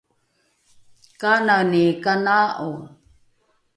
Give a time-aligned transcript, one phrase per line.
[1.21, 2.69] kanani kanaa’o?